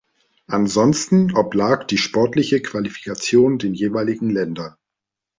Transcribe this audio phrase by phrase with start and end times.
[0.47, 4.75] Ansonsten oblag die sportliche Qualifikation den jeweiligen Ländern.